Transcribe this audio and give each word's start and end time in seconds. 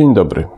Dzień 0.00 0.14
dobry. 0.14 0.48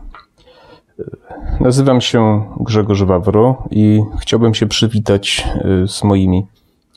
Nazywam 1.60 2.00
się 2.00 2.44
Grzegorz 2.60 3.02
Wawro 3.02 3.62
i 3.71 4.03
chciałbym 4.21 4.54
się 4.54 4.67
przywitać 4.67 5.49
y, 5.84 5.88
z 5.88 6.04
moimi 6.04 6.46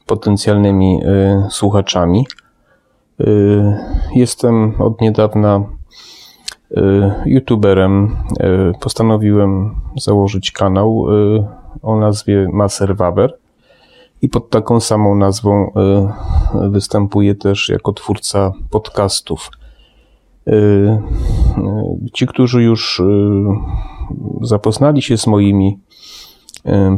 potencjalnymi 0.06 1.02
y, 1.04 1.52
słuchaczami. 1.52 2.28
Y, 3.22 3.26
jestem 4.16 4.74
od 4.80 5.02
niedawna 5.02 5.64
youtuberem. 7.26 8.18
Postanowiłem 8.82 9.76
założyć 9.98 10.52
kanał 10.52 11.06
o 11.82 11.98
nazwie 11.98 12.48
Maser 12.54 12.96
Wawer 12.96 13.38
i 14.22 14.30
pod 14.30 14.50
taką 14.50 14.80
samą 14.80 15.16
nazwą 15.16 15.72
występuję 16.70 17.36
też 17.36 17.70
jako 17.70 17.94
twórca 17.94 18.52
podcastów. 18.70 19.50
Y, 20.48 20.52
y, 20.52 22.12
ci, 22.14 22.28
którzy 22.28 22.64
już 22.64 23.00
y, 23.00 23.04
zapoznali 24.42 25.02
się 25.02 25.18
z 25.18 25.28
moimi 25.28 25.80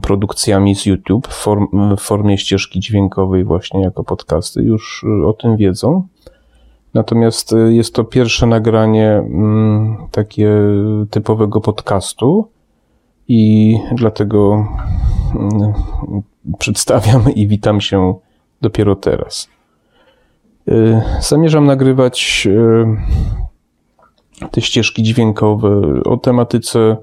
produkcjami 0.01 0.75
z 0.75 0.85
YouTube 0.85 1.27
w, 1.27 1.33
form, 1.33 1.95
w 1.97 2.01
formie 2.01 2.37
ścieżki 2.37 2.79
dźwiękowej, 2.79 3.43
właśnie 3.43 3.81
jako 3.81 4.03
podcasty, 4.03 4.61
już 4.61 5.05
o 5.25 5.33
tym 5.33 5.57
wiedzą. 5.57 6.07
Natomiast 6.93 7.55
jest 7.69 7.95
to 7.95 8.03
pierwsze 8.03 8.47
nagranie 8.47 9.11
mm, 9.11 9.97
takie 10.11 10.51
typowego 11.09 11.61
podcastu 11.61 12.47
i 13.27 13.75
dlatego 13.95 14.67
mm, 15.35 15.73
przedstawiam 16.59 17.33
i 17.35 17.47
witam 17.47 17.81
się 17.81 18.15
dopiero 18.61 18.95
teraz. 18.95 19.56
Y, 20.71 21.01
zamierzam 21.21 21.65
nagrywać 21.65 22.47
y, 24.41 24.47
te 24.51 24.61
ścieżki 24.61 25.03
dźwiękowe 25.03 25.81
o 26.05 26.17
tematyce 26.17 26.97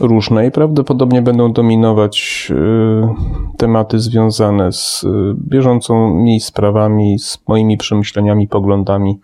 różnej. 0.00 0.50
Prawdopodobnie 0.50 1.22
będą 1.22 1.52
dominować 1.52 2.48
y, 2.50 3.56
tematy 3.56 3.98
związane 3.98 4.72
z 4.72 5.04
bieżącą 5.34 6.14
mi 6.14 6.40
sprawami, 6.40 7.18
z 7.18 7.38
moimi 7.48 7.76
przemyśleniami, 7.76 8.48
poglądami 8.48 9.20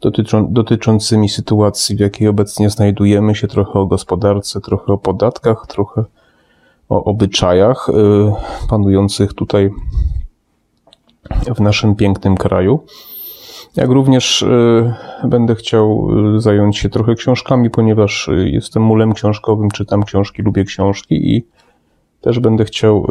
dotyczą, 0.00 0.52
dotyczącymi 0.52 1.28
sytuacji, 1.28 1.96
w 1.96 2.00
jakiej 2.00 2.28
obecnie 2.28 2.70
znajdujemy 2.70 3.34
się, 3.34 3.48
trochę 3.48 3.72
o 3.72 3.86
gospodarce, 3.86 4.60
trochę 4.60 4.92
o 4.92 4.98
podatkach, 4.98 5.66
trochę 5.68 6.04
o 6.88 7.04
obyczajach 7.04 7.86
panujących 8.68 9.34
tutaj 9.34 9.70
w 11.56 11.60
naszym 11.60 11.96
pięknym 11.96 12.36
kraju. 12.36 12.80
Jak 13.76 13.90
również 13.90 14.42
y, 14.42 14.94
będę 15.24 15.54
chciał 15.54 16.08
y, 16.36 16.40
zająć 16.40 16.78
się 16.78 16.88
trochę 16.88 17.14
książkami, 17.14 17.70
ponieważ 17.70 18.28
y, 18.28 18.50
jestem 18.50 18.82
mulem 18.82 19.12
książkowym, 19.12 19.70
czytam 19.70 20.02
książki, 20.02 20.42
lubię 20.42 20.64
książki 20.64 21.36
i 21.36 21.46
też 22.20 22.40
będę 22.40 22.64
chciał 22.64 23.06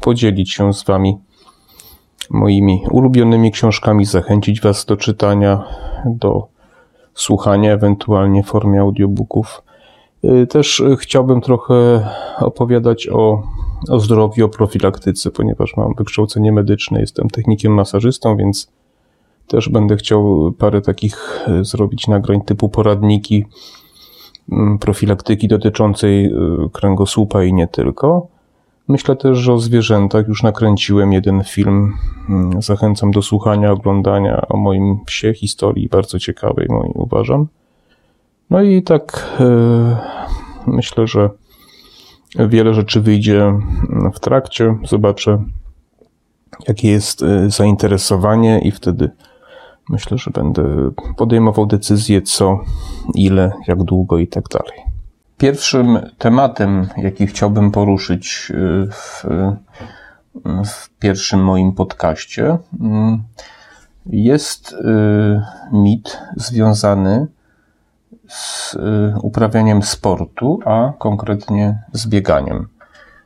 podzielić 0.00 0.52
się 0.52 0.74
z 0.74 0.84
Wami 0.84 1.18
moimi 2.30 2.82
ulubionymi 2.90 3.52
książkami, 3.52 4.04
zachęcić 4.04 4.60
Was 4.60 4.84
do 4.84 4.96
czytania, 4.96 5.64
do 6.06 6.46
słuchania, 7.14 7.72
ewentualnie 7.72 8.42
w 8.42 8.46
formie 8.46 8.80
audiobooków. 8.80 9.62
Też 10.48 10.82
chciałbym 10.98 11.40
trochę 11.40 12.08
opowiadać 12.38 13.08
o 13.08 13.42
o 13.88 14.00
zdrowiu, 14.00 14.46
o 14.46 14.48
profilaktyce, 14.48 15.30
ponieważ 15.30 15.76
mam 15.76 15.94
wykształcenie 15.94 16.52
medyczne, 16.52 17.00
jestem 17.00 17.30
technikiem 17.30 17.74
masażystą, 17.74 18.36
więc 18.36 18.72
też 19.46 19.68
będę 19.68 19.96
chciał 19.96 20.52
parę 20.58 20.80
takich 20.80 21.48
e, 21.48 21.64
zrobić 21.64 22.08
nagrań 22.08 22.40
typu 22.40 22.68
poradniki 22.68 23.44
mm, 24.52 24.78
profilaktyki 24.78 25.48
dotyczącej 25.48 26.24
e, 26.24 26.30
kręgosłupa 26.72 27.44
i 27.44 27.52
nie 27.52 27.66
tylko. 27.66 28.26
Myślę 28.88 29.16
też, 29.16 29.38
że 29.38 29.52
o 29.52 29.58
zwierzętach 29.58 30.28
już 30.28 30.42
nakręciłem 30.42 31.12
jeden 31.12 31.44
film. 31.44 31.94
Mm, 32.28 32.62
zachęcam 32.62 33.10
do 33.10 33.22
słuchania, 33.22 33.72
oglądania 33.72 34.48
o 34.48 34.56
moim 34.56 35.00
psie 35.04 35.34
historii, 35.34 35.88
bardzo 35.88 36.18
ciekawej, 36.18 36.66
moim 36.68 36.92
uważam. 36.94 37.46
No 38.50 38.62
i 38.62 38.82
tak 38.82 39.36
yy, 39.40 39.96
myślę, 40.66 41.06
że 41.06 41.30
Wiele 42.38 42.74
rzeczy 42.74 43.00
wyjdzie 43.00 43.52
w 44.14 44.20
trakcie, 44.20 44.74
zobaczę, 44.84 45.44
jakie 46.68 46.90
jest 46.90 47.22
y, 47.22 47.50
zainteresowanie, 47.50 48.60
i 48.60 48.70
wtedy 48.70 49.10
myślę, 49.88 50.18
że 50.18 50.30
będę 50.30 50.90
podejmował 51.16 51.66
decyzję, 51.66 52.22
co, 52.22 52.60
ile, 53.14 53.52
jak 53.68 53.82
długo 53.82 54.18
i 54.18 54.28
tak 54.28 54.44
dalej. 54.48 54.78
Pierwszym 55.38 55.98
tematem, 56.18 56.88
jaki 56.96 57.26
chciałbym 57.26 57.70
poruszyć 57.70 58.52
y, 58.54 58.88
w, 58.90 59.24
w 60.66 60.90
pierwszym 60.98 61.44
moim 61.44 61.72
podcaście, 61.72 62.52
y, 62.54 62.58
jest 64.06 64.76
mit 65.72 66.18
związany 66.36 67.26
z 67.26 67.41
y, 68.74 69.14
uprawianiem 69.22 69.82
sportu, 69.82 70.60
a 70.64 70.92
konkretnie 70.98 71.82
z 71.92 72.06
bieganiem. 72.06 72.68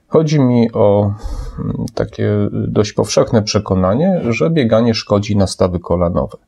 Chodzi 0.08 0.40
mi 0.40 0.72
o 0.72 1.14
mm, 1.58 1.86
takie 1.94 2.30
dość 2.52 2.92
powszechne 2.92 3.42
przekonanie, 3.42 4.20
że 4.30 4.50
bieganie 4.50 4.94
szkodzi 4.94 5.36
na 5.36 5.46
stawy 5.46 5.80
kolanowe. 5.80 6.38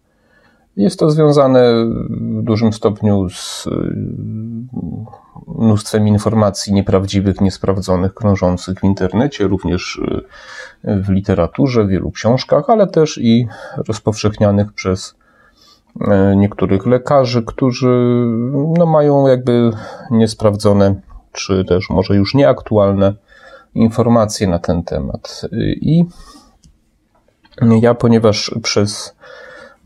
Jest 0.77 0.99
to 0.99 1.11
związane 1.11 1.73
w 2.11 2.43
dużym 2.43 2.73
stopniu 2.73 3.29
z 3.31 3.67
y, 3.67 3.71
mnóstwem 5.59 6.09
informacji 6.09 6.73
nieprawdziwych, 6.73 7.41
niesprawdzonych, 7.41 8.15
krążących 8.15 8.81
w 8.81 8.85
internecie, 8.85 9.49
również 9.49 9.97
y, 9.97 11.03
w 11.03 11.09
literaturze, 11.09 11.85
w 11.85 11.89
wielu 11.89 12.11
książkach, 12.11 12.71
ale 12.71 12.87
też 12.87 13.19
i 13.19 13.47
rozpowszechnianych 13.77 14.73
przez 14.73 15.18
niektórych 16.37 16.87
lekarzy, 16.87 17.43
którzy 17.43 18.25
no, 18.79 18.87
mają 18.87 19.27
jakby 19.27 19.71
niesprawdzone, 20.11 20.95
czy 21.33 21.65
też 21.65 21.91
może 21.91 22.17
już 22.17 22.35
nieaktualne 22.35 23.15
informacje 23.75 24.49
na 24.49 24.59
ten 24.59 24.83
temat. 24.83 25.43
I 25.63 26.05
ja, 27.81 27.95
ponieważ 27.95 28.55
przez 28.63 29.17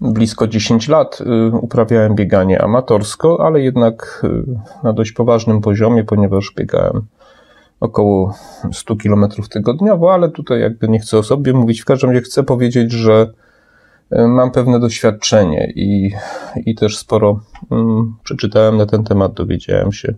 blisko 0.01 0.49
10 0.49 0.89
lat 0.89 1.21
y, 1.21 1.57
uprawiałem 1.57 2.15
bieganie 2.15 2.63
amatorsko, 2.63 3.47
ale 3.47 3.61
jednak 3.61 4.23
y, 4.25 4.45
na 4.83 4.93
dość 4.93 5.13
poważnym 5.13 5.61
poziomie, 5.61 6.05
ponieważ 6.05 6.53
biegałem 6.57 7.03
około 7.81 8.35
100 8.73 8.97
km 8.97 9.27
tygodniowo, 9.51 10.15
ale 10.15 10.29
tutaj 10.29 10.61
jakby 10.61 10.89
nie 10.89 10.99
chcę 10.99 11.19
o 11.19 11.23
sobie 11.23 11.53
mówić. 11.53 11.81
W 11.81 11.85
każdym 11.85 12.11
razie 12.11 12.23
chcę 12.23 12.43
powiedzieć, 12.43 12.93
że 12.93 13.33
mam 14.13 14.51
pewne 14.51 14.81
doświadczenie 14.81 15.73
i, 15.77 16.13
i 16.67 16.75
też 16.75 16.99
sporo 16.99 17.41
um, 17.71 18.15
przeczytałem 18.25 18.77
na 18.77 18.87
ten 18.87 19.05
temat, 19.05 19.35
dowiedziałem 19.35 19.93
się. 19.93 20.15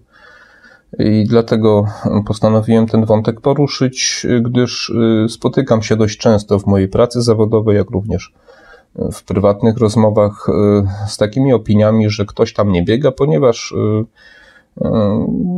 I 0.99 1.25
dlatego 1.29 1.87
postanowiłem 2.27 2.87
ten 2.87 3.05
wątek 3.05 3.41
poruszyć, 3.41 4.27
gdyż 4.43 4.89
y, 4.89 5.29
spotykam 5.29 5.83
się 5.83 5.97
dość 5.97 6.19
często 6.19 6.59
w 6.59 6.67
mojej 6.67 6.89
pracy 6.89 7.23
zawodowej, 7.23 7.77
jak 7.77 7.91
również 7.91 8.33
w 9.13 9.23
prywatnych 9.23 9.79
rozmowach 9.79 10.47
y, 10.49 11.09
z 11.09 11.17
takimi 11.17 11.53
opiniami, 11.53 12.11
że 12.11 12.25
ktoś 12.25 12.53
tam 12.53 12.73
nie 12.73 12.83
biega, 12.83 13.13
ponieważ 13.13 13.73
y, 13.73 14.05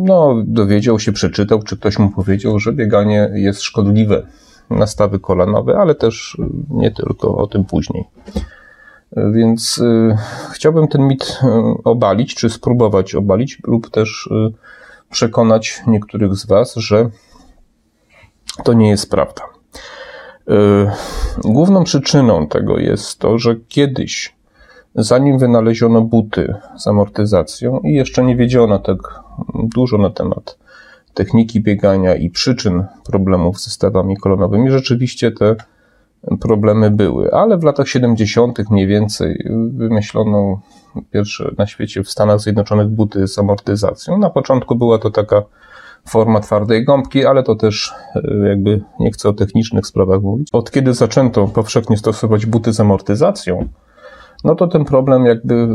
no, 0.05 0.35
dowiedział 0.45 0.99
się, 0.99 1.13
przeczytał, 1.13 1.63
czy 1.63 1.77
ktoś 1.77 1.99
mu 1.99 2.11
powiedział, 2.11 2.59
że 2.59 2.73
bieganie 2.73 3.31
jest 3.35 3.63
szkodliwe 3.63 4.27
nastawy 4.71 5.19
kolanowe, 5.19 5.79
ale 5.79 5.95
też 5.95 6.39
nie 6.71 6.91
tylko, 6.91 7.37
o 7.37 7.47
tym 7.47 7.65
później. 7.65 8.05
Więc 9.13 9.79
y, 9.79 10.17
chciałbym 10.53 10.89
ten 10.89 11.03
mit 11.03 11.41
y, 11.43 11.47
obalić, 11.85 12.35
czy 12.35 12.51
spróbować 12.51 13.15
obalić, 13.15 13.59
lub 13.67 13.91
też 13.91 14.27
y, 14.27 14.53
przekonać 15.11 15.83
niektórych 15.87 16.35
z 16.35 16.47
Was, 16.47 16.75
że 16.75 17.11
to 18.65 18.73
nie 18.73 18.89
jest 18.89 19.11
prawda. 19.11 19.43
Główną 21.45 21.85
przyczyną 21.85 22.47
tego 22.47 22.79
jest 22.79 23.19
to, 23.19 23.39
że 23.39 23.57
kiedyś, 23.69 24.37
zanim 24.95 25.39
wynaleziono 25.39 26.03
buty 26.03 26.55
z 26.77 26.87
amortyzacją 26.87 27.81
i 27.81 27.95
jeszcze 27.95 28.25
nie 28.25 28.37
wiedziano 28.37 28.79
tak 28.79 28.99
dużo 29.55 29.99
na 29.99 30.11
temat 30.11 30.59
techniki 31.17 31.61
biegania 31.61 32.15
i 32.15 32.31
przyczyn 32.31 32.85
problemów 33.05 33.61
z 33.61 33.73
stawami 33.73 34.17
kolonowymi, 34.17 34.71
rzeczywiście 34.71 35.33
te 35.33 35.57
problemy 36.41 36.91
były, 36.91 37.33
ale 37.33 37.59
w 37.59 37.65
latach 37.65 37.89
70. 37.89 38.71
mniej 38.71 38.87
więcej 38.87 39.47
wymyślono 39.71 40.61
pierwsze 41.11 41.51
na 41.59 41.67
świecie 41.67 42.03
w 42.03 42.11
Stanach 42.11 42.41
Zjednoczonych 42.41 42.89
buty 42.89 43.29
z 43.29 43.39
amortyzacją. 43.39 44.19
Na 44.19 44.31
początku 44.31 44.77
była 44.77 44.99
to 44.99 45.11
taka 45.11 45.43
forma 46.09 46.41
twardej 46.41 46.85
gąbki, 46.85 47.27
ale 47.27 47.43
to 47.43 47.55
też 47.55 47.95
e, 48.15 48.49
jakby 48.49 48.83
nie 49.01 49.11
chcę 49.11 49.29
o 49.29 49.33
technicznych 49.33 49.87
sprawach 49.87 50.23
mówić. 50.23 50.49
Od 50.53 50.71
kiedy 50.71 50.95
zaczęto 50.95 51.49
powszechnie 51.49 51.97
stosować 51.97 52.47
buty 52.47 52.73
z 52.73 52.81
amortyzacją, 52.81 53.69
no 54.45 54.55
to 54.55 54.67
ten 54.67 54.85
problem 54.85 55.27
jakby 55.27 55.69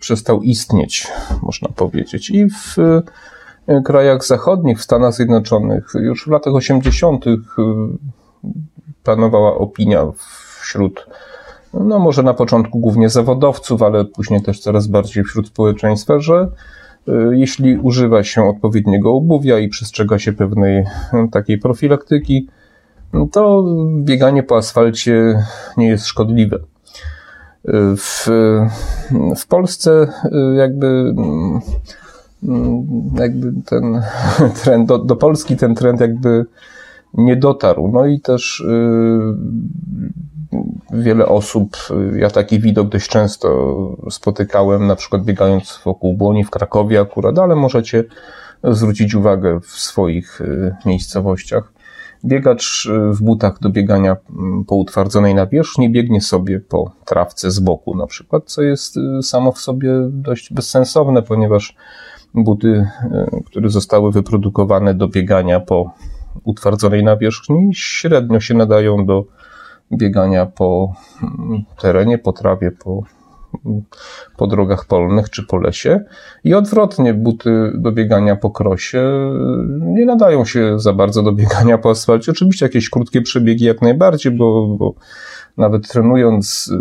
przestał 0.00 0.42
istnieć, 0.42 1.08
można 1.42 1.68
powiedzieć. 1.68 2.30
I 2.30 2.46
w 2.50 2.76
krajach 3.84 4.24
zachodnich, 4.24 4.78
w 4.78 4.82
Stanach 4.82 5.14
Zjednoczonych, 5.14 5.92
już 5.94 6.24
w 6.24 6.30
latach 6.30 6.54
80. 6.54 7.24
panowała 9.04 9.54
opinia 9.54 10.06
wśród 10.60 11.06
no 11.80 11.98
może 11.98 12.22
na 12.22 12.34
początku 12.34 12.78
głównie 12.78 13.08
zawodowców, 13.08 13.82
ale 13.82 14.04
później 14.04 14.42
też 14.42 14.60
coraz 14.60 14.86
bardziej 14.86 15.24
wśród 15.24 15.48
społeczeństwa, 15.48 16.20
że 16.20 16.48
y, 17.08 17.12
jeśli 17.32 17.78
używa 17.78 18.24
się 18.24 18.48
odpowiedniego 18.48 19.14
obuwia 19.14 19.58
i 19.58 19.68
przestrzega 19.68 20.18
się 20.18 20.32
pewnej 20.32 20.84
takiej 21.32 21.58
profilaktyki, 21.58 22.48
to 23.32 23.64
bieganie 23.98 24.42
po 24.42 24.56
asfalcie 24.56 25.44
nie 25.76 25.88
jest 25.88 26.06
szkodliwe. 26.06 26.58
W, 27.96 28.26
w 29.36 29.46
Polsce 29.46 30.12
jakby, 30.56 31.14
jakby 33.18 33.52
ten 33.66 34.02
trend, 34.62 34.88
do, 34.88 34.98
do 34.98 35.16
Polski 35.16 35.56
ten 35.56 35.74
trend 35.74 36.00
jakby 36.00 36.46
nie 37.14 37.36
dotarł. 37.36 37.90
No 37.92 38.06
i 38.06 38.20
też 38.20 38.64
wiele 40.92 41.26
osób, 41.26 41.76
ja 42.16 42.30
taki 42.30 42.60
widok 42.60 42.88
dość 42.88 43.08
często 43.08 43.76
spotykałem, 44.10 44.86
na 44.86 44.96
przykład 44.96 45.24
biegając 45.24 45.80
wokół 45.84 46.16
Błoni 46.16 46.44
w 46.44 46.50
Krakowie 46.50 47.00
akurat, 47.00 47.38
ale 47.38 47.56
możecie 47.56 48.04
zwrócić 48.72 49.14
uwagę 49.14 49.60
w 49.60 49.66
swoich 49.66 50.40
y, 50.40 50.74
miejscowościach. 50.86 51.72
Biegacz 52.24 52.86
y, 52.86 53.12
w 53.12 53.22
butach 53.22 53.60
do 53.60 53.70
biegania 53.70 54.16
mm, 54.30 54.64
po 54.64 54.76
utwardzonej 54.76 55.34
nawierzchni 55.34 55.90
biegnie 55.90 56.20
sobie 56.20 56.60
po 56.60 56.92
trawce 57.04 57.50
z 57.50 57.60
boku 57.60 57.96
na 57.96 58.06
przykład, 58.06 58.42
co 58.46 58.62
jest 58.62 58.96
y, 58.96 59.22
samo 59.22 59.52
w 59.52 59.58
sobie 59.58 59.90
dość 60.10 60.52
bezsensowne, 60.52 61.22
ponieważ 61.22 61.76
buty, 62.34 62.86
które 63.46 63.68
zostały 63.68 64.12
wyprodukowane 64.12 64.94
do 64.94 65.08
biegania 65.08 65.60
po 65.60 65.90
utwardzonej 66.44 67.04
nawierzchni, 67.04 67.70
średnio 67.74 68.40
się 68.40 68.54
nadają 68.54 69.06
do 69.06 69.24
biegania 69.92 70.46
po 70.46 70.92
mm, 71.22 71.64
terenie, 71.80 72.18
po 72.18 72.32
trawie, 72.32 72.70
po, 72.70 73.02
po 74.36 74.46
drogach 74.46 74.84
polnych 74.84 75.30
czy 75.30 75.46
po 75.46 75.56
lesie. 75.56 76.04
I 76.44 76.54
odwrotnie, 76.54 77.14
buty 77.14 77.72
do 77.74 77.92
biegania 77.92 78.36
po 78.36 78.50
krosie 78.50 79.02
nie 79.80 80.06
nadają 80.06 80.44
się 80.44 80.80
za 80.80 80.92
bardzo 80.92 81.22
do 81.22 81.32
biegania 81.32 81.78
po 81.78 81.90
asfalcie. 81.90 82.32
Oczywiście 82.32 82.66
jakieś 82.66 82.90
krótkie 82.90 83.22
przebiegi 83.22 83.64
jak 83.64 83.82
najbardziej, 83.82 84.32
bo, 84.32 84.66
bo 84.66 84.94
nawet 85.56 85.88
trenując, 85.88 86.72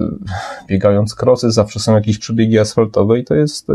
biegając 0.67 1.15
krosy, 1.15 1.51
zawsze 1.51 1.79
są 1.79 1.95
jakieś 1.95 2.17
przebiegi 2.17 2.59
asfaltowe 2.59 3.19
i 3.19 3.23
to 3.23 3.35
jest 3.35 3.67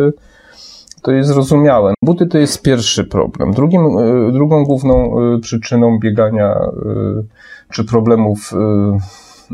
to 1.02 1.12
jest 1.12 1.28
zrozumiałe. 1.28 1.94
Buty 2.02 2.26
to 2.26 2.38
jest 2.38 2.62
pierwszy 2.62 3.04
problem. 3.04 3.52
Drugim, 3.52 3.82
drugą 4.32 4.64
główną 4.64 5.16
przyczyną 5.40 5.98
biegania 5.98 6.60
czy 7.70 7.84
problemów 7.84 8.52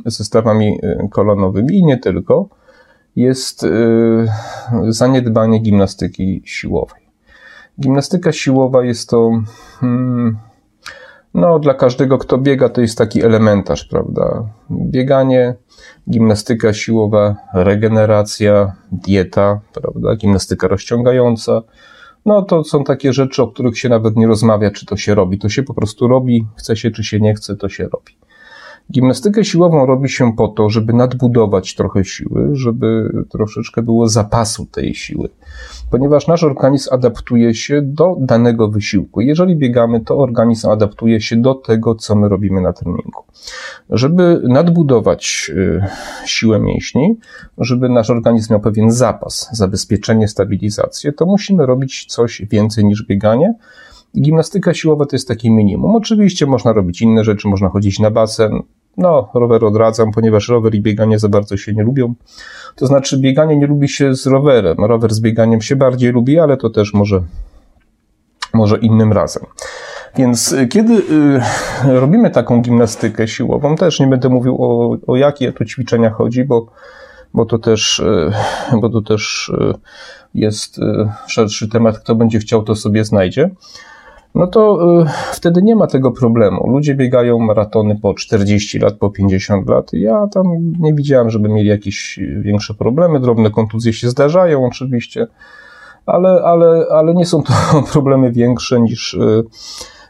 ze 0.07 0.25
stawami 0.25 0.79
kolonowymi 1.11 1.79
i 1.79 1.85
nie 1.85 1.99
tylko, 1.99 2.49
jest 3.17 3.67
zaniedbanie 4.89 5.59
gimnastyki 5.59 6.43
siłowej. 6.45 7.03
Gimnastyka 7.81 8.33
siłowa 8.33 8.85
jest 8.85 9.11
to, 9.11 9.31
hmm, 9.81 10.39
no, 11.35 11.59
dla 11.59 11.75
każdego, 11.75 12.19
kto 12.19 12.39
biega, 12.39 12.69
to 12.69 12.81
jest 12.81 12.99
taki 12.99 13.23
elementarz, 13.23 13.85
prawda? 13.85 14.49
Bieganie, 14.71 15.55
gimnastyka 16.11 16.73
siłowa, 16.73 17.37
regeneracja, 17.55 18.73
dieta, 18.93 19.61
prawda? 19.73 20.17
Gimnastyka 20.17 20.69
rozciągająca. 20.69 21.63
No, 22.27 22.43
to 22.43 22.65
są 22.65 22.85
takie 22.85 23.13
rzeczy, 23.13 23.43
o 23.43 23.49
których 23.49 23.79
się 23.79 23.89
nawet 23.89 24.17
nie 24.17 24.27
rozmawia, 24.27 24.71
czy 24.71 24.87
to 24.87 24.97
się 24.97 25.15
robi. 25.15 25.39
To 25.39 25.49
się 25.49 25.63
po 25.63 25.75
prostu 25.75 26.09
robi, 26.09 26.47
chce 26.57 26.77
się, 26.77 26.91
czy 26.91 27.05
się 27.05 27.21
nie 27.21 27.35
chce, 27.35 27.57
to 27.57 27.69
się 27.69 27.85
robi. 27.85 28.13
Gimnastykę 28.93 29.45
siłową 29.45 29.87
robi 29.87 30.09
się 30.09 30.37
po 30.37 30.49
to, 30.49 30.71
żeby 30.71 30.93
nadbudować 30.93 31.75
trochę 31.75 32.05
siły, 32.05 32.49
żeby 32.53 33.13
troszeczkę 33.31 33.83
było 33.83 34.09
zapasu 34.09 34.67
tej 34.67 34.95
siły, 34.95 35.29
ponieważ 35.91 36.27
nasz 36.27 36.45
organizm 36.45 36.95
adaptuje 36.95 37.55
się 37.55 37.83
do 37.83 38.17
danego 38.21 38.69
wysiłku. 38.69 39.21
Jeżeli 39.21 39.57
biegamy, 39.57 40.01
to 40.01 40.19
organizm 40.19 40.69
adaptuje 40.69 41.21
się 41.21 41.37
do 41.37 41.55
tego, 41.55 41.95
co 41.95 42.17
my 42.17 42.29
robimy 42.29 42.61
na 42.61 42.73
treningu. 42.73 43.23
Żeby 43.91 44.43
nadbudować 44.49 45.51
y, 45.55 45.83
siłę 46.27 46.61
mięśni, 46.61 47.17
żeby 47.59 47.89
nasz 47.89 48.11
organizm 48.11 48.53
miał 48.53 48.61
pewien 48.61 48.91
zapas, 48.91 49.49
zabezpieczenie, 49.53 50.29
stabilizację, 50.29 51.13
to 51.13 51.27
musimy 51.27 51.67
robić 51.67 52.07
coś 52.07 52.43
więcej 52.51 52.85
niż 52.85 53.07
bieganie. 53.07 53.55
Gimnastyka 54.21 54.75
siłowa 54.75 55.07
to 55.07 55.17
jest 55.17 55.29
takie 55.29 55.51
minimum. 55.51 55.97
Oczywiście 55.97 56.47
można 56.47 56.73
robić 56.73 57.03
inne 57.03 57.25
rzeczy, 57.25 57.49
można 57.49 57.69
chodzić 57.69 57.99
na 57.99 58.11
basen. 58.11 58.63
No, 58.97 59.31
rower 59.35 59.65
odradzam, 59.65 60.13
ponieważ 60.13 60.49
rower 60.49 60.75
i 60.75 60.81
bieganie 60.81 61.19
za 61.19 61.29
bardzo 61.29 61.57
się 61.57 61.73
nie 61.73 61.83
lubią. 61.83 62.15
To 62.77 62.87
znaczy, 62.87 63.19
bieganie 63.19 63.57
nie 63.57 63.67
lubi 63.67 63.89
się 63.89 64.15
z 64.15 64.27
rowerem. 64.27 64.77
Rower 64.79 65.15
z 65.15 65.21
bieganiem 65.21 65.61
się 65.61 65.77
bardziej 65.77 66.13
lubi, 66.13 66.39
ale 66.39 66.57
to 66.57 66.71
też 66.71 66.95
może, 66.95 67.23
może 68.55 68.79
innym 68.79 69.13
razem. 69.13 69.45
Więc 70.17 70.53
y, 70.53 70.69
kiedy 70.69 70.95
y, 70.95 72.01
robimy 72.01 72.31
taką 72.31 72.61
gimnastykę 72.61 73.29
siłową, 73.29 73.77
też 73.77 74.01
nie 74.01 74.07
będę 74.07 74.29
mówił 74.29 74.63
o, 74.63 74.97
o 75.07 75.17
jakie 75.17 75.53
tu 75.53 75.65
ćwiczenia 75.65 76.11
chodzi, 76.11 76.45
bo, 76.45 76.67
bo 77.35 77.45
to 77.45 77.59
też, 77.59 77.99
y, 77.99 78.33
bo 78.81 78.91
to 78.91 79.03
też 79.03 79.53
jest 80.35 80.81
szerszy 81.27 81.69
temat. 81.69 81.99
Kto 81.99 82.15
będzie 82.15 82.39
chciał, 82.39 82.63
to 82.63 82.75
sobie 82.75 83.05
znajdzie 83.05 83.51
no 84.35 84.47
to 84.47 84.79
y, 85.03 85.07
wtedy 85.33 85.63
nie 85.63 85.77
ma 85.77 85.87
tego 85.87 86.13
problemu. 86.13 86.71
Ludzie 86.71 86.95
biegają 86.95 87.39
maratony 87.39 87.99
po 88.03 88.15
40 88.15 88.79
lat, 88.79 88.95
po 88.95 89.11
50 89.11 89.69
lat. 89.69 89.93
Ja 89.93 90.27
tam 90.27 90.47
nie 90.79 90.95
widziałem, 90.95 91.31
żeby 91.31 91.49
mieli 91.49 91.69
jakieś 91.69 92.21
większe 92.41 92.75
problemy. 92.75 93.21
Drobne 93.21 93.51
kontuzje 93.51 93.93
się 93.93 94.09
zdarzają 94.09 94.67
oczywiście, 94.67 95.27
ale, 96.07 96.43
ale, 96.45 96.87
ale 96.91 97.15
nie 97.15 97.27
są 97.27 97.43
to 97.43 97.53
problemy 97.93 98.33
większe 98.33 98.81
niż, 98.81 99.15
y, 99.15 99.45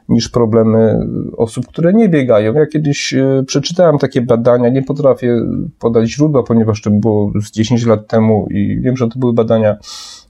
niż 0.09 0.29
problemy 0.29 1.07
osób, 1.37 1.67
które 1.67 1.93
nie 1.93 2.09
biegają. 2.09 2.55
Ja 2.55 2.67
kiedyś 2.67 3.15
y, 3.15 3.45
przeczytałem 3.47 3.99
takie 3.99 4.23
badania, 4.23 4.69
nie 4.69 4.83
potrafię 4.83 5.41
podać 5.79 6.09
źródła, 6.11 6.43
ponieważ 6.43 6.83
to 6.83 6.91
było 6.91 7.33
z 7.43 7.51
10 7.51 7.87
lat 7.87 8.07
temu 8.07 8.47
i 8.51 8.81
wiem, 8.81 8.97
że 8.97 9.09
to 9.09 9.19
były 9.19 9.33
badania 9.33 9.77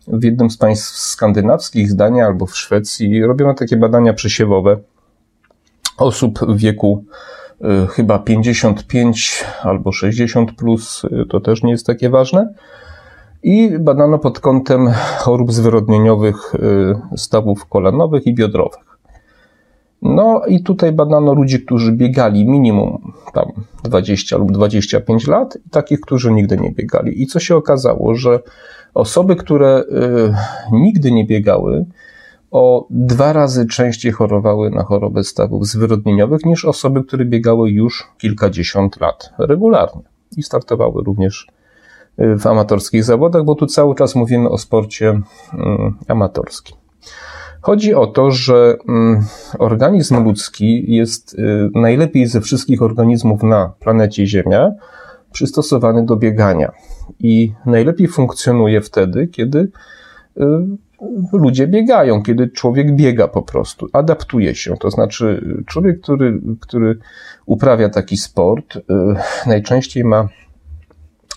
w 0.06 0.24
jednym 0.24 0.50
z 0.50 0.56
państw 0.56 0.98
skandynawskich, 0.98 1.94
Danii 1.94 2.20
albo 2.20 2.46
w 2.46 2.56
Szwecji, 2.56 3.22
robiono 3.26 3.54
takie 3.54 3.76
badania 3.76 4.14
przesiewowe 4.14 4.76
osób 5.98 6.38
w 6.38 6.56
wieku 6.56 7.04
y, 7.60 7.86
chyba 7.86 8.18
55 8.18 9.44
albo 9.62 9.92
60 9.92 10.52
plus, 10.52 11.04
y, 11.04 11.26
to 11.28 11.40
też 11.40 11.62
nie 11.62 11.70
jest 11.70 11.86
takie 11.86 12.10
ważne. 12.10 12.54
I 13.42 13.78
badano 13.78 14.18
pod 14.18 14.40
kątem 14.40 14.88
chorób 15.18 15.52
zwyrodnieniowych 15.52 16.54
y, 16.54 17.18
stawów 17.18 17.66
kolanowych 17.66 18.26
i 18.26 18.34
biodrowych. 18.34 18.94
No 20.02 20.42
i 20.48 20.62
tutaj 20.62 20.92
badano 20.92 21.34
ludzi, 21.34 21.64
którzy 21.64 21.92
biegali 21.92 22.48
minimum 22.48 23.12
tam 23.32 23.46
20 23.84 24.36
lub 24.36 24.52
25 24.52 25.26
lat 25.26 25.58
i 25.66 25.70
takich, 25.70 26.00
którzy 26.00 26.32
nigdy 26.32 26.56
nie 26.56 26.72
biegali. 26.72 27.22
I 27.22 27.26
co 27.26 27.40
się 27.40 27.56
okazało, 27.56 28.14
że 28.14 28.40
Osoby, 28.94 29.36
które 29.36 29.82
y, 29.82 30.34
nigdy 30.72 31.12
nie 31.12 31.26
biegały, 31.26 31.86
o 32.50 32.86
dwa 32.90 33.32
razy 33.32 33.66
częściej 33.66 34.12
chorowały 34.12 34.70
na 34.70 34.82
chorobę 34.82 35.24
stawów 35.24 35.66
zwyrodnieniowych 35.66 36.44
niż 36.44 36.64
osoby, 36.64 37.04
które 37.04 37.24
biegały 37.24 37.70
już 37.70 38.04
kilkadziesiąt 38.18 39.00
lat 39.00 39.30
regularnie 39.38 40.02
i 40.36 40.42
startowały 40.42 41.02
również 41.04 41.46
y, 42.18 42.38
w 42.38 42.46
amatorskich 42.46 43.04
zawodach, 43.04 43.44
bo 43.44 43.54
tu 43.54 43.66
cały 43.66 43.94
czas 43.94 44.14
mówimy 44.14 44.48
o 44.48 44.58
sporcie 44.58 45.10
y, 45.10 45.56
amatorskim. 46.08 46.76
Chodzi 47.60 47.94
o 47.94 48.06
to, 48.06 48.30
że 48.30 48.76
organizm 49.58 50.24
ludzki 50.24 50.92
jest 50.92 51.36
najlepiej 51.74 52.26
ze 52.26 52.40
wszystkich 52.40 52.82
organizmów 52.82 53.42
na 53.42 53.72
planecie 53.80 54.26
Ziemia 54.26 54.70
przystosowany 55.32 56.06
do 56.06 56.16
biegania 56.16 56.72
i 57.20 57.52
najlepiej 57.66 58.08
funkcjonuje 58.08 58.80
wtedy, 58.80 59.28
kiedy 59.28 59.58
y, 59.58 60.42
ludzie 61.32 61.66
biegają, 61.66 62.22
kiedy 62.22 62.48
człowiek 62.48 62.96
biega 62.96 63.28
po 63.28 63.42
prostu, 63.42 63.88
adaptuje 63.92 64.54
się. 64.54 64.76
To 64.80 64.90
znaczy, 64.90 65.44
człowiek, 65.66 66.00
który, 66.00 66.40
który 66.60 66.98
uprawia 67.46 67.88
taki 67.88 68.16
sport, 68.16 68.76
y, 68.76 68.80
najczęściej 69.46 70.04
ma 70.04 70.28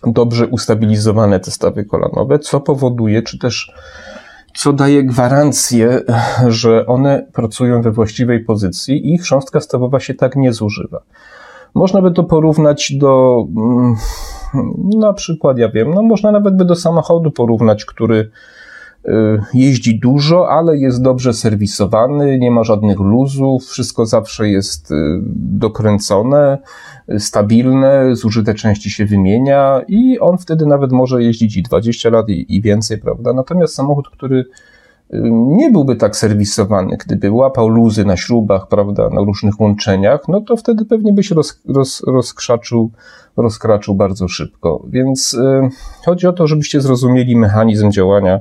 dobrze 0.04 0.48
ustabilizowane 0.48 1.40
te 1.40 1.52
stawy 1.52 1.86
kolanowe, 1.86 2.40
co 2.40 2.60
powoduje, 2.60 3.22
czy 3.22 3.40
też 3.40 3.74
co 4.56 4.74
daje 4.74 5.04
gwarancję, 5.04 6.02
że 6.48 6.86
one 6.86 7.28
pracują 7.34 7.82
we 7.82 7.92
właściwej 7.92 8.44
pozycji 8.44 9.14
i 9.14 9.18
chrząstka 9.18 9.62
stawowa 9.62 10.00
się 10.00 10.14
tak 10.14 10.36
nie 10.36 10.54
zużywa. 10.54 11.02
Można 11.74 12.02
by 12.02 12.12
to 12.12 12.24
porównać 12.24 12.94
do 12.98 13.44
mm, 13.58 13.96
Na 14.98 15.14
przykład, 15.14 15.58
ja 15.58 15.70
wiem, 15.70 15.94
no 15.94 16.04
można 16.04 16.32
nawet 16.32 16.58
by 16.58 16.66
do 16.66 16.76
samochodu 16.76 17.32
porównać, 17.32 17.86
który 17.86 18.32
y, 19.06 19.12
jeździ 19.54 20.00
dużo, 20.00 20.50
ale 20.50 20.78
jest 20.78 21.02
dobrze 21.02 21.34
serwisowany, 21.34 22.38
nie 22.40 22.52
ma 22.52 22.64
żadnych 22.64 23.00
luzów, 23.00 23.66
wszystko 23.66 24.06
zawsze 24.06 24.50
jest 24.50 24.92
y, 24.92 24.96
dokręcone, 25.36 26.58
stabilne, 27.18 28.16
zużyte 28.16 28.54
części 28.54 28.90
się 28.90 29.06
wymienia 29.06 29.82
i 29.88 30.20
on 30.20 30.38
wtedy 30.38 30.66
nawet 30.66 30.92
może 30.92 31.24
jeździć 31.24 31.58
i 31.58 31.64
20 31.64 32.10
lat 32.10 32.30
i, 32.30 32.62
więcej, 32.62 32.98
prawda? 32.98 33.34
Natomiast 33.34 33.76
samochód, 33.76 34.10
który 34.10 34.46
nie 35.34 35.72
byłby 35.72 35.96
tak 35.96 36.16
serwisowany, 36.16 36.98
gdyby 37.06 37.32
łapał 37.32 37.68
luzy 37.68 38.06
na 38.06 38.18
śrubach, 38.18 38.68
prawda, 38.68 39.10
na 39.10 39.22
różnych 39.22 39.60
łączeniach, 39.60 40.28
no 40.28 40.42
to 40.42 40.58
wtedy 40.58 40.86
pewnie 40.86 41.14
by 41.14 41.24
się 41.24 41.36
roz, 41.36 41.62
roz, 41.68 42.04
rozkrzaczył, 42.08 42.92
rozkraczył 43.38 43.96
bardzo 43.96 44.28
szybko. 44.28 44.84
Więc 44.88 45.34
y, 45.34 45.70
chodzi 46.06 46.28
o 46.28 46.34
to, 46.34 46.48
żebyście 46.48 46.82
zrozumieli 46.82 47.36
mechanizm 47.36 47.92
działania, 47.92 48.40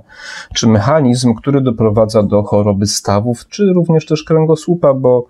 czy 0.55 0.69
mechanizm, 0.69 1.35
który 1.35 1.61
doprowadza 1.61 2.23
do 2.23 2.43
choroby 2.43 2.87
stawów, 2.87 3.49
czy 3.49 3.73
również 3.73 4.07
też 4.07 4.25
kręgosłupa, 4.25 4.95
bo 4.95 5.27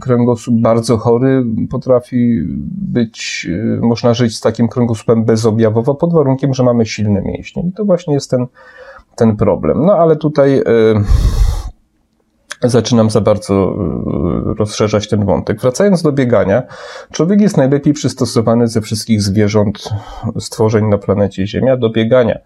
kręgosłup 0.00 0.60
bardzo 0.60 0.98
chory 0.98 1.44
potrafi 1.70 2.40
być, 2.92 3.46
y, 3.50 3.80
można 3.82 4.14
żyć 4.14 4.36
z 4.36 4.40
takim 4.40 4.68
kręgosłupem 4.68 5.24
bezobjawowo 5.24 5.94
pod 5.94 6.12
warunkiem, 6.12 6.54
że 6.54 6.62
mamy 6.62 6.86
silne 6.86 7.22
mięśnie. 7.22 7.62
I 7.68 7.72
to 7.72 7.84
właśnie 7.84 8.14
jest 8.14 8.30
ten 8.30 8.46
ten 9.20 9.36
problem. 9.36 9.86
No 9.86 9.92
ale 9.92 10.16
tutaj 10.16 10.58
y, 10.58 10.64
zaczynam 12.68 13.10
za 13.10 13.20
bardzo 13.20 13.74
y, 14.50 14.54
rozszerzać 14.58 15.08
ten 15.08 15.24
wątek. 15.24 15.60
Wracając 15.60 16.02
do 16.02 16.12
biegania, 16.12 16.62
człowiek 17.12 17.40
jest 17.40 17.56
najlepiej 17.56 17.92
przystosowany 17.92 18.68
ze 18.68 18.80
wszystkich 18.80 19.22
zwierząt, 19.22 19.88
stworzeń 20.38 20.86
na 20.86 20.98
planecie 20.98 21.46
Ziemia 21.46 21.76
do 21.76 21.90
biegania. 21.90 22.38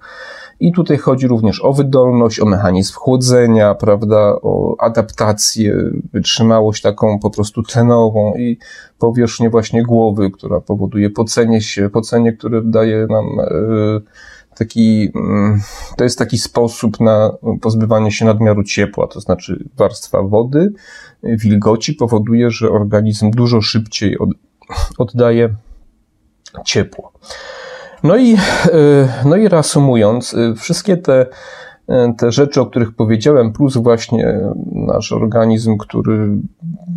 I 0.61 0.73
tutaj 0.73 0.99
chodzi 0.99 1.29
również 1.29 1.65
o 1.65 1.73
wydolność, 1.73 2.41
o 2.41 2.45
mechanizm 2.45 2.95
chłodzenia, 2.95 3.75
prawda, 3.75 4.37
o 4.43 4.77
adaptację, 4.79 5.77
wytrzymałość 6.13 6.83
taką 6.83 7.19
po 7.19 7.31
prostu 7.31 7.63
cenową 7.63 8.35
i 8.35 8.59
powierzchnię 8.99 9.51
właśnie 9.51 9.83
głowy, 9.83 10.31
która 10.31 10.61
powoduje 10.61 11.11
pocenie 11.11 11.61
się, 11.61 11.91
pocenie, 11.91 12.33
które 12.33 12.63
daje 12.63 13.07
nam 13.11 13.27
yy, 13.37 14.03
taki, 14.55 15.11
mm, 15.15 15.61
to 15.97 16.05
jest 16.05 16.19
taki 16.19 16.39
sposób 16.39 17.01
na 17.01 17.31
pozbywanie 17.61 18.13
się 18.13 18.25
nadmiaru 18.25 18.65
ciepła, 18.65 19.07
to 19.07 19.21
znaczy 19.21 19.69
warstwa 19.77 20.23
wody, 20.23 20.73
wilgoci 21.23 21.95
powoduje, 21.95 22.51
że 22.51 22.71
organizm 22.71 23.31
dużo 23.31 23.61
szybciej 23.61 24.19
od, 24.19 24.31
oddaje 24.99 25.55
ciepło. 26.65 27.13
No 28.03 28.17
i, 28.17 28.35
e, 28.35 28.39
no 29.25 29.37
i 29.37 29.49
reasumując, 29.49 30.35
e, 30.35 30.55
wszystkie 30.55 30.97
te, 30.97 31.27
e, 31.89 32.15
te 32.19 32.33
rzeczy, 32.33 32.61
o 32.61 32.67
których 32.67 32.95
powiedziałem, 32.95 33.53
plus 33.53 33.77
właśnie 33.77 34.41
nasz 34.73 35.13
organizm, 35.13 35.77
który 35.79 36.29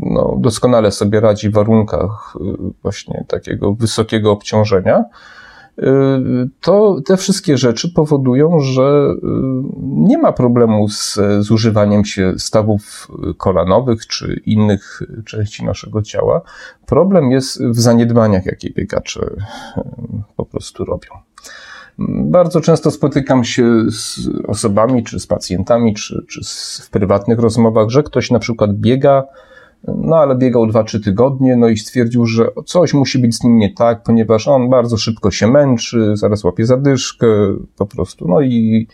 no, 0.01 0.37
doskonale 0.39 0.91
sobie 0.91 1.19
radzi 1.19 1.49
w 1.49 1.53
warunkach 1.53 2.37
właśnie 2.83 3.25
takiego 3.27 3.73
wysokiego 3.73 4.31
obciążenia, 4.31 5.03
to 6.61 6.97
te 7.05 7.17
wszystkie 7.17 7.57
rzeczy 7.57 7.93
powodują, 7.93 8.59
że 8.59 9.13
y, 9.15 9.19
nie 9.83 10.17
ma 10.17 10.31
problemu 10.31 10.89
z, 10.89 11.19
z 11.39 11.51
używaniem 11.51 12.05
się 12.05 12.33
stawów 12.37 13.07
kolanowych 13.37 14.07
czy 14.07 14.41
innych 14.45 15.01
części 15.25 15.65
naszego 15.65 16.01
ciała. 16.01 16.41
Problem 16.85 17.31
jest 17.31 17.63
w 17.63 17.79
zaniedbaniach, 17.79 18.45
jakie 18.45 18.69
biegacze 18.69 19.21
y, 19.21 19.81
po 20.35 20.45
prostu 20.45 20.85
robią. 20.85 21.09
Bardzo 22.23 22.61
często 22.61 22.91
spotykam 22.91 23.43
się 23.43 23.83
z 23.89 24.29
osobami, 24.47 25.03
czy 25.03 25.19
z 25.19 25.27
pacjentami, 25.27 25.93
czy, 25.93 26.25
czy 26.29 26.41
w 26.83 26.89
prywatnych 26.89 27.39
rozmowach, 27.39 27.89
że 27.89 28.03
ktoś 28.03 28.31
na 28.31 28.39
przykład 28.39 28.73
biega, 28.73 29.23
no 29.87 30.15
ale 30.15 30.35
biegał 30.35 30.65
2-3 30.65 31.03
tygodnie, 31.03 31.55
no 31.55 31.67
i 31.67 31.77
stwierdził, 31.77 32.25
że 32.25 32.47
coś 32.65 32.93
musi 32.93 33.19
być 33.19 33.35
z 33.35 33.43
nim 33.43 33.57
nie 33.57 33.73
tak, 33.73 34.03
ponieważ 34.03 34.47
on 34.47 34.69
bardzo 34.69 34.97
szybko 34.97 35.31
się 35.31 35.47
męczy, 35.47 36.11
zaraz 36.13 36.43
łapie 36.43 36.65
zadyszkę, 36.65 37.27
po 37.77 37.85
prostu, 37.85 38.27
no 38.27 38.41
i, 38.41 38.87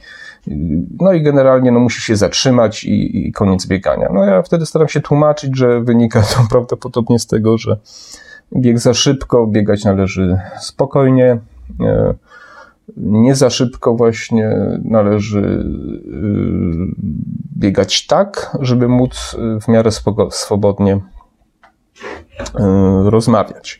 no 1.00 1.14
i 1.14 1.24
generalnie 1.24 1.72
no, 1.72 1.80
musi 1.80 2.02
się 2.02 2.16
zatrzymać 2.16 2.84
i, 2.84 3.28
i 3.28 3.32
koniec 3.32 3.68
biegania. 3.68 4.10
No 4.14 4.26
ja 4.26 4.42
wtedy 4.42 4.66
staram 4.66 4.88
się 4.88 5.02
tłumaczyć, 5.02 5.58
że 5.58 5.82
wynika 5.82 6.22
to 6.22 6.42
prawdopodobnie 6.52 7.20
z 7.20 7.28
tego, 7.28 7.58
że 7.58 7.78
bieg 8.58 8.80
za 8.80 8.94
szybko, 8.94 9.48
biegać 9.48 9.84
należy 9.84 10.40
spokojnie, 10.60 11.40
e, 11.82 12.14
nie 12.98 13.36
za 13.36 13.50
szybko 13.50 13.96
właśnie 13.96 14.50
należy 14.84 15.40
y, 15.40 15.64
biegać 17.58 18.08
tak, 18.08 18.58
żeby 18.60 18.88
móc 18.88 19.36
w 19.62 19.68
miarę 19.68 19.90
swobodnie 20.30 20.96
y, 20.96 21.00
rozmawiać. 23.10 23.80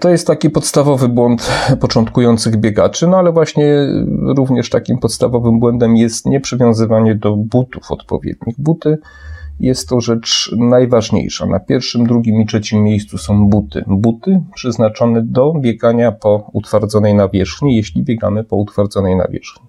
To 0.00 0.10
jest 0.10 0.26
taki 0.26 0.50
podstawowy 0.50 1.08
błąd 1.08 1.50
początkujących 1.80 2.56
biegaczy, 2.56 3.06
no 3.06 3.16
ale 3.16 3.32
właśnie 3.32 3.88
również 4.36 4.70
takim 4.70 4.98
podstawowym 4.98 5.60
błędem 5.60 5.96
jest 5.96 6.26
nieprzywiązywanie 6.26 7.14
do 7.14 7.36
butów 7.36 7.90
odpowiednich. 7.90 8.54
Buty 8.58 8.98
jest 9.60 9.88
to 9.88 10.00
rzecz 10.00 10.54
najważniejsza. 10.58 11.46
Na 11.46 11.60
pierwszym, 11.60 12.06
drugim 12.06 12.40
i 12.40 12.46
trzecim 12.46 12.82
miejscu 12.82 13.18
są 13.18 13.48
buty. 13.48 13.84
Buty 13.86 14.42
przeznaczone 14.54 15.22
do 15.22 15.52
biegania 15.60 16.12
po 16.12 16.50
utwardzonej 16.52 17.14
nawierzchni, 17.14 17.76
jeśli 17.76 18.02
biegamy 18.02 18.44
po 18.44 18.56
utwardzonej 18.56 19.16
nawierzchni. 19.16 19.66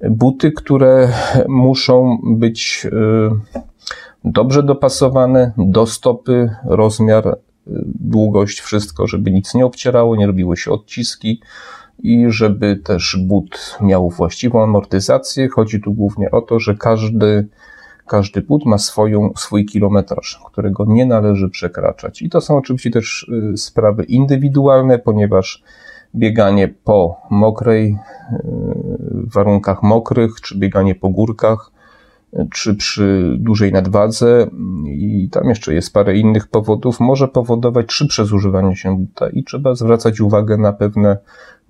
Buty, 0.00 0.52
które 0.52 1.12
muszą 1.48 2.18
być 2.24 2.86
y, 2.86 2.90
dobrze 4.24 4.62
dopasowane 4.62 5.52
do 5.58 5.86
stopy, 5.86 6.50
rozmiar, 6.64 7.28
y, 7.28 7.36
długość, 8.00 8.60
wszystko, 8.60 9.06
żeby 9.06 9.30
nic 9.30 9.54
nie 9.54 9.66
obcierało, 9.66 10.16
nie 10.16 10.26
robiły 10.26 10.56
się 10.56 10.70
odciski 10.70 11.40
i 12.02 12.24
żeby 12.28 12.76
też 12.76 13.16
but 13.20 13.78
miał 13.80 14.10
właściwą 14.10 14.62
amortyzację. 14.62 15.48
Chodzi 15.48 15.80
tu 15.80 15.92
głównie 15.92 16.30
o 16.30 16.40
to, 16.40 16.60
że 16.60 16.74
każdy 16.74 17.48
każdy 18.06 18.42
but 18.42 18.64
ma 18.66 18.78
swoją, 18.78 19.32
swój 19.36 19.66
kilometraż, 19.66 20.40
którego 20.52 20.84
nie 20.88 21.06
należy 21.06 21.48
przekraczać. 21.48 22.22
I 22.22 22.30
to 22.30 22.40
są 22.40 22.56
oczywiście 22.56 22.90
też 22.90 23.30
y, 23.52 23.56
sprawy 23.56 24.04
indywidualne, 24.04 24.98
ponieważ 24.98 25.62
bieganie 26.14 26.68
po 26.68 27.16
mokrej, 27.30 27.96
y, 28.32 28.38
warunkach 29.34 29.82
mokrych, 29.82 30.40
czy 30.40 30.58
bieganie 30.58 30.94
po 30.94 31.08
górkach, 31.08 31.70
y, 32.34 32.48
czy 32.52 32.74
przy 32.74 33.36
dużej 33.38 33.72
nadwadze 33.72 34.46
i 34.86 35.28
tam 35.32 35.48
jeszcze 35.48 35.74
jest 35.74 35.92
parę 35.92 36.16
innych 36.16 36.46
powodów, 36.46 37.00
może 37.00 37.28
powodować 37.28 37.92
szybsze 37.92 38.24
zużywanie 38.26 38.76
się 38.76 38.96
buta 38.96 39.28
i 39.28 39.44
trzeba 39.44 39.74
zwracać 39.74 40.20
uwagę 40.20 40.56
na 40.56 40.72
pewne 40.72 41.16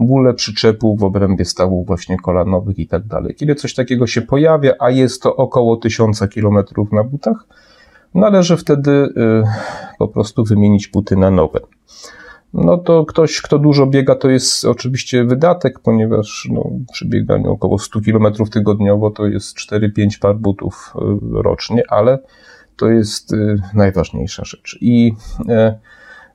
bóle 0.00 0.34
przyczepu 0.34 0.96
w 0.96 1.04
obrębie 1.04 1.44
stawów 1.44 1.86
właśnie 1.86 2.16
kolanowych 2.16 2.78
i 2.78 2.86
tak 2.86 3.06
dalej. 3.06 3.34
Kiedy 3.34 3.54
coś 3.54 3.74
takiego 3.74 4.06
się 4.06 4.22
pojawia, 4.22 4.72
a 4.78 4.90
jest 4.90 5.22
to 5.22 5.36
około 5.36 5.76
1000 5.76 6.20
km 6.34 6.58
na 6.92 7.04
butach, 7.04 7.46
należy 8.14 8.56
wtedy 8.56 8.90
y, 8.90 9.42
po 9.98 10.08
prostu 10.08 10.44
wymienić 10.44 10.88
buty 10.88 11.16
na 11.16 11.30
nowe. 11.30 11.60
No 12.54 12.78
to 12.78 13.04
ktoś, 13.04 13.42
kto 13.42 13.58
dużo 13.58 13.86
biega, 13.86 14.14
to 14.14 14.30
jest 14.30 14.64
oczywiście 14.64 15.24
wydatek, 15.24 15.80
ponieważ 15.80 16.48
no, 16.52 16.70
przy 16.92 17.06
bieganiu 17.06 17.52
około 17.52 17.78
100 17.78 18.00
km 18.00 18.32
tygodniowo 18.52 19.10
to 19.10 19.26
jest 19.26 19.56
4-5 19.56 20.18
par 20.20 20.36
butów 20.36 20.94
y, 20.96 21.42
rocznie, 21.42 21.82
ale 21.88 22.18
to 22.76 22.88
jest 22.88 23.32
y, 23.32 23.60
najważniejsza 23.74 24.44
rzecz. 24.44 24.78
I 24.80 25.12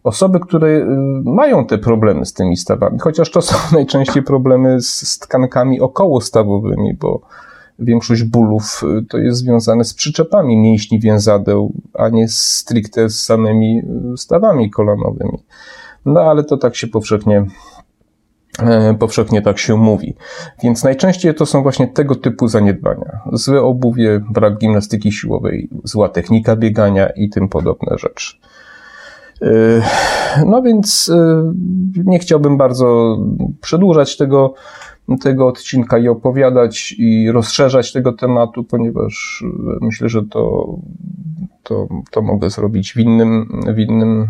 osoby, 0.04 0.40
które 0.40 0.68
y, 0.68 0.86
mają 1.24 1.66
te 1.66 1.78
problemy 1.78 2.26
z 2.26 2.34
tymi 2.34 2.58
stawami, 2.58 3.00
chociaż 3.00 3.32
to 3.32 3.42
są 3.42 3.56
najczęściej 3.78 4.24
problemy 4.24 4.82
z, 4.82 5.08
z 5.08 5.20
tkankami 5.20 5.82
okołostawowymi, 5.82 6.94
bo 6.94 7.22
większość 7.80 8.24
bólów 8.24 8.84
y, 8.84 9.06
to 9.06 9.18
jest 9.18 9.40
związane 9.40 9.84
z 9.84 9.94
przyczepami 9.94 10.58
mięśni 10.58 11.00
więzadeł, 11.00 11.74
a 11.94 12.10
nie 12.10 12.28
stricte 12.28 13.10
z 13.10 13.22
samymi 13.22 13.82
y, 14.14 14.18
stawami 14.18 14.70
kolanowymi. 14.72 15.44
No 16.06 16.22
ale 16.22 16.44
to 16.44 16.58
tak 16.58 16.76
się 16.76 16.88
powszechnie 16.88 17.46
e, 18.60 18.96
powszechnie 19.00 19.42
tak 19.42 19.60
się 19.60 19.78
mówi. 19.78 20.16
Więc 20.64 20.84
najczęściej 20.84 21.36
to 21.36 21.46
są 21.46 21.64
właśnie 21.64 21.88
tego 21.88 22.16
typu 22.16 22.48
zaniedbania. 22.48 23.20
Złe 23.32 23.62
obuwie, 23.62 24.22
brak 24.32 24.58
gimnastyki 24.58 25.12
siłowej, 25.12 25.70
zła 25.84 26.10
technika 26.10 26.56
biegania 26.56 27.10
i 27.10 27.30
tym 27.30 27.50
podobne 27.50 27.98
rzeczy. 27.98 28.38
Yy, 29.42 29.82
no 30.46 30.62
więc 30.62 31.08
yy, 31.08 32.04
nie 32.06 32.20
chciałbym 32.20 32.58
bardzo 32.58 33.18
przedłużać 33.62 34.18
tego, 34.18 34.54
tego 35.22 35.48
odcinka 35.48 35.98
i 35.98 36.08
opowiadać 36.08 36.96
i 36.98 37.32
rozszerzać 37.32 37.94
tego 37.94 38.14
tematu, 38.14 38.64
ponieważ 38.64 39.44
myślę, 39.82 40.10
że 40.10 40.24
to, 40.24 40.68
to, 41.64 41.88
to 42.12 42.22
mogę 42.22 42.50
zrobić 42.50 42.94
w 42.94 42.98
innym, 42.98 43.62
w 43.76 43.80
innym 43.80 44.28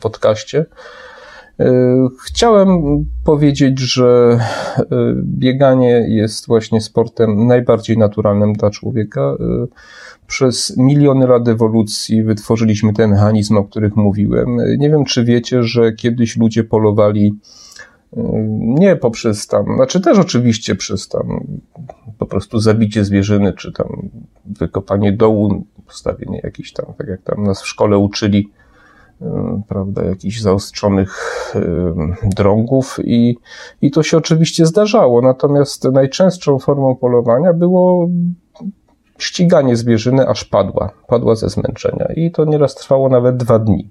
podcaście. 0.00 0.66
Chciałem 2.26 2.68
powiedzieć, 3.24 3.80
że 3.80 4.38
bieganie 5.22 6.06
jest 6.08 6.46
właśnie 6.46 6.80
sportem 6.80 7.46
najbardziej 7.46 7.98
naturalnym 7.98 8.52
dla 8.52 8.70
człowieka. 8.70 9.36
Przez 10.26 10.76
miliony 10.76 11.26
lat 11.26 11.48
ewolucji 11.48 12.22
wytworzyliśmy 12.22 12.92
te 12.92 13.08
mechanizmy, 13.08 13.58
o 13.58 13.64
których 13.64 13.96
mówiłem. 13.96 14.56
Nie 14.78 14.90
wiem, 14.90 15.04
czy 15.04 15.24
wiecie, 15.24 15.62
że 15.62 15.92
kiedyś 15.92 16.36
ludzie 16.36 16.64
polowali 16.64 17.34
nie 18.56 18.96
poprzez 18.96 19.46
tam, 19.46 19.64
znaczy 19.76 20.00
też 20.00 20.18
oczywiście 20.18 20.74
przez 20.74 21.08
tam 21.08 21.46
po 22.18 22.26
prostu 22.26 22.60
zabicie 22.60 23.04
zwierzyny, 23.04 23.52
czy 23.52 23.72
tam 23.72 24.10
wykopanie 24.44 25.12
dołu, 25.12 25.64
postawienie 25.86 26.40
jakichś 26.44 26.72
tam, 26.72 26.86
tak 26.98 27.08
jak 27.08 27.22
tam 27.22 27.44
nas 27.44 27.62
w 27.62 27.66
szkole 27.66 27.98
uczyli, 27.98 28.50
prawda, 29.68 30.04
jakichś 30.04 30.40
zaostrzonych 30.40 31.42
drągów 32.36 32.98
i, 33.04 33.36
i 33.82 33.90
to 33.90 34.02
się 34.02 34.16
oczywiście 34.16 34.66
zdarzało. 34.66 35.22
Natomiast 35.22 35.84
najczęstszą 35.84 36.58
formą 36.58 36.96
polowania 36.96 37.52
było 37.52 38.08
ściganie 39.18 39.76
zwierzyny, 39.76 40.28
aż 40.28 40.44
padła, 40.44 40.90
padła 41.06 41.34
ze 41.34 41.48
zmęczenia 41.48 42.06
i 42.16 42.30
to 42.30 42.44
nieraz 42.44 42.74
trwało 42.74 43.08
nawet 43.08 43.36
dwa 43.36 43.58
dni. 43.58 43.90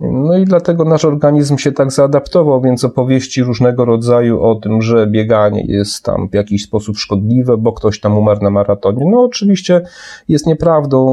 No 0.00 0.38
i 0.38 0.44
dlatego 0.44 0.84
nasz 0.84 1.04
organizm 1.04 1.58
się 1.58 1.72
tak 1.72 1.92
zaadaptował, 1.92 2.60
więc 2.60 2.84
opowieści 2.84 3.42
różnego 3.42 3.84
rodzaju 3.84 4.42
o 4.42 4.54
tym, 4.54 4.82
że 4.82 5.06
bieganie 5.06 5.64
jest 5.68 6.04
tam 6.04 6.28
w 6.28 6.34
jakiś 6.34 6.64
sposób 6.64 6.96
szkodliwe, 6.96 7.56
bo 7.56 7.72
ktoś 7.72 8.00
tam 8.00 8.18
umarł 8.18 8.42
na 8.42 8.50
maratonie. 8.50 9.04
No 9.10 9.22
oczywiście 9.22 9.80
jest 10.28 10.46
nieprawdą. 10.46 11.06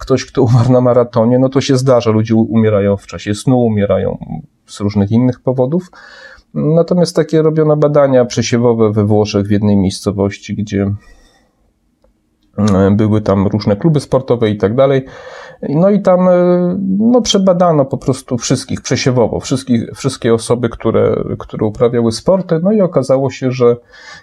Ktoś, 0.00 0.24
kto 0.24 0.42
umarł 0.42 0.72
na 0.72 0.80
maratonie, 0.80 1.38
no 1.38 1.48
to 1.48 1.60
się 1.60 1.76
zdarza. 1.76 2.10
Ludzie 2.10 2.34
umierają 2.34 2.96
w 2.96 3.06
czasie 3.06 3.34
snu, 3.34 3.60
umierają 3.60 4.18
z 4.66 4.80
różnych 4.80 5.10
innych 5.10 5.40
powodów. 5.40 5.90
Natomiast 6.54 7.16
takie 7.16 7.42
robiono 7.42 7.76
badania 7.76 8.24
przesiewowe 8.24 8.92
we 8.92 9.04
Włoszech 9.04 9.46
w 9.46 9.50
jednej 9.50 9.76
miejscowości, 9.76 10.54
gdzie 10.54 10.94
były 12.90 13.20
tam 13.20 13.46
różne 13.46 13.76
kluby 13.76 14.00
sportowe 14.00 14.50
i 14.50 14.56
tak 14.56 14.74
dalej. 14.74 15.04
No 15.68 15.90
i 15.90 16.02
tam 16.02 16.28
e, 16.28 16.32
no, 16.98 17.20
przebadano 17.20 17.84
po 17.84 17.98
prostu 17.98 18.38
wszystkich 18.38 18.80
przesiewowo, 18.80 19.40
wszystkich, 19.40 19.84
wszystkie 19.94 20.34
osoby, 20.34 20.68
które, 20.68 21.24
które 21.38 21.66
uprawiały 21.66 22.12
sporty. 22.12 22.60
No 22.62 22.72
i 22.72 22.80
okazało 22.80 23.30
się, 23.30 23.52
że 23.52 23.76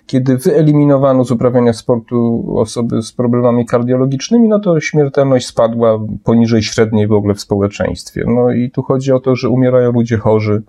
kiedy 0.06 0.38
wyeliminowano 0.38 1.26
z 1.26 1.32
uprawiania 1.32 1.74
sportu 1.74 2.46
osoby 2.58 3.02
z 3.02 3.12
problemami 3.12 3.66
kardiologicznymi, 3.66 4.48
no 4.48 4.60
to 4.60 4.80
śmiertelność 4.80 5.48
spadła 5.48 6.00
poniżej 6.24 6.64
średniej 6.64 7.08
w 7.08 7.14
ogóle 7.14 7.34
w 7.34 7.42
społeczeństwie. 7.42 8.24
No 8.28 8.52
i 8.52 8.72
tu 8.72 8.84
chodzi 8.84 9.12
o 9.12 9.20
to, 9.20 9.36
że 9.36 9.50
umierają 9.50 9.92
ludzie 9.92 10.18
chorzy, 10.18 10.64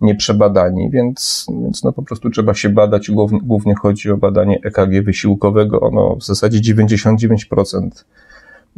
nieprzebadani, 0.00 0.90
więc, 0.90 1.46
więc 1.62 1.84
no 1.84 1.92
po 1.92 2.02
prostu 2.02 2.30
trzeba 2.30 2.54
się 2.54 2.68
badać. 2.68 3.10
Głównie, 3.10 3.40
głównie 3.42 3.74
chodzi 3.74 4.10
o 4.10 4.16
badanie 4.16 4.60
EKG 4.62 5.02
wysiłkowego. 5.04 5.80
Ono 5.80 6.16
w 6.16 6.24
zasadzie 6.24 6.74
99% 6.74 8.04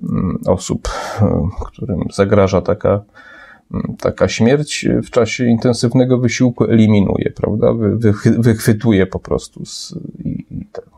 mm, 0.02 0.38
osób, 0.46 0.88
e, 1.22 1.48
którym 1.66 2.00
zagraża 2.14 2.60
taka, 2.60 3.02
mm, 3.74 3.96
taka 4.00 4.28
śmierć 4.28 4.88
w 5.04 5.10
czasie 5.10 5.44
intensywnego 5.44 6.18
wysiłku 6.18 6.64
eliminuje, 6.64 7.32
prawda? 7.36 7.72
Wy, 7.72 8.12
wychwytuje 8.38 9.06
po 9.06 9.18
prostu 9.18 9.64
z, 9.64 9.94
i, 10.24 10.46
i 10.50 10.66
tak. 10.72 10.97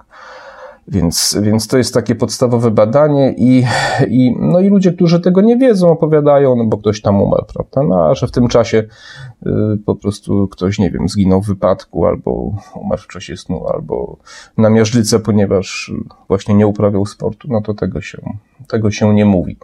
Więc, 0.88 1.38
więc 1.42 1.68
to 1.68 1.78
jest 1.78 1.94
takie 1.94 2.14
podstawowe 2.14 2.70
badanie 2.70 3.34
i, 3.36 3.64
i, 4.08 4.36
no 4.38 4.60
i 4.60 4.68
ludzie, 4.68 4.92
którzy 4.92 5.20
tego 5.20 5.40
nie 5.40 5.56
wiedzą, 5.56 5.88
opowiadają, 5.88 6.56
no 6.56 6.64
bo 6.64 6.78
ktoś 6.78 7.02
tam 7.02 7.22
umarł, 7.22 7.44
prawda? 7.54 7.82
No 7.82 8.10
a 8.10 8.14
że 8.14 8.26
w 8.26 8.30
tym 8.30 8.48
czasie 8.48 8.78
y, 9.46 9.50
po 9.86 9.96
prostu 9.96 10.48
ktoś, 10.48 10.78
nie 10.78 10.90
wiem, 10.90 11.08
zginął 11.08 11.42
w 11.42 11.46
wypadku, 11.46 12.06
albo 12.06 12.52
umarł 12.74 13.02
w 13.02 13.06
czasie 13.06 13.36
snu, 13.36 13.66
albo 13.66 14.16
na 14.58 14.70
miażdżycę, 14.70 15.18
ponieważ 15.18 15.92
właśnie 16.28 16.54
nie 16.54 16.66
uprawiał 16.66 17.06
sportu, 17.06 17.48
no 17.50 17.60
to 17.60 17.74
tego 17.74 18.00
się, 18.00 18.18
tego 18.68 18.90
się 18.90 19.14
nie 19.14 19.24
mówi. 19.24 19.56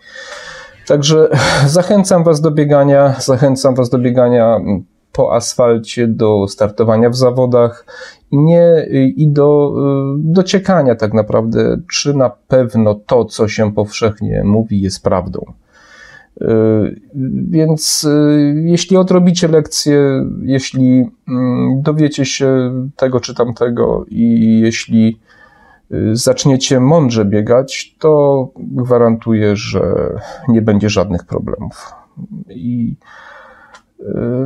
Także 0.86 1.28
zachęcam 1.66 2.24
Was 2.24 2.40
do 2.40 2.50
biegania, 2.50 3.14
zachęcam 3.20 3.74
Was 3.74 3.90
do 3.90 3.98
biegania 3.98 4.60
po 5.16 5.34
asfalcie, 5.34 6.06
do 6.06 6.48
startowania 6.48 7.10
w 7.10 7.16
zawodach 7.16 7.86
nie, 8.32 8.86
i 9.16 9.28
do 9.28 9.74
dociekania 10.18 10.94
tak 10.94 11.14
naprawdę, 11.14 11.76
czy 11.92 12.14
na 12.14 12.30
pewno 12.30 12.94
to, 12.94 13.24
co 13.24 13.48
się 13.48 13.72
powszechnie 13.72 14.42
mówi, 14.44 14.80
jest 14.80 15.02
prawdą. 15.02 15.52
Więc 17.50 18.08
jeśli 18.54 18.96
odrobicie 18.96 19.48
lekcję, 19.48 20.26
jeśli 20.42 21.10
mm, 21.28 21.82
dowiecie 21.82 22.24
się 22.24 22.72
tego 22.96 23.20
czy 23.20 23.34
tamtego 23.34 24.04
i 24.08 24.58
jeśli 24.60 25.18
zaczniecie 26.12 26.80
mądrze 26.80 27.24
biegać, 27.24 27.96
to 27.98 28.48
gwarantuję, 28.56 29.56
że 29.56 29.82
nie 30.48 30.62
będzie 30.62 30.90
żadnych 30.90 31.24
problemów. 31.24 31.92
I 32.48 32.96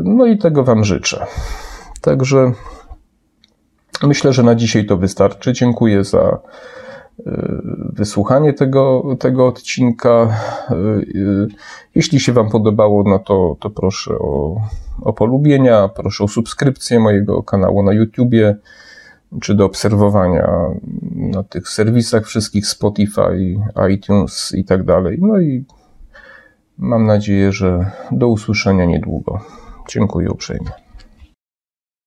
no 0.05 0.27
i 0.27 0.39
tego 0.39 0.65
Wam 0.65 0.85
życzę. 0.85 1.27
Także 2.01 2.53
myślę, 4.03 4.33
że 4.33 4.43
na 4.43 4.55
dzisiaj 4.55 4.87
to 4.87 4.97
wystarczy. 4.97 5.53
Dziękuję 5.53 6.05
za 6.05 6.39
y, 7.21 7.23
wysłuchanie 7.93 8.53
tego, 8.53 9.03
tego 9.19 9.47
odcinka. 9.47 10.39
Y, 10.71 10.75
y, 10.75 11.49
jeśli 11.95 12.21
się 12.21 12.33
Wam 12.33 12.51
podobało, 12.51 13.03
no 13.07 13.19
to, 13.19 13.57
to 13.61 13.71
proszę 13.71 14.15
o, 14.19 14.61
o 15.03 15.13
polubienia, 15.13 15.89
proszę 15.89 16.25
o 16.25 16.29
subskrypcję 16.29 17.01
mojego 17.01 17.43
kanału 17.43 17.83
na 17.83 17.93
YouTubie, 17.93 18.57
czy 19.41 19.55
do 19.55 19.65
obserwowania 19.65 20.51
na 21.17 21.43
tych 21.43 21.69
serwisach 21.69 22.27
wszystkich 22.27 22.67
Spotify, 22.67 23.57
iTunes 23.91 24.53
i 24.55 24.65
tak 24.65 24.85
dalej. 24.85 25.19
No 25.21 25.41
i 25.41 25.65
Mam 26.83 27.07
nadzieję, 27.07 27.53
że 27.53 27.91
do 28.11 28.29
usłyszenia 28.29 28.85
niedługo. 28.85 29.41
Dziękuję 29.89 30.31
uprzejmie. 30.31 30.71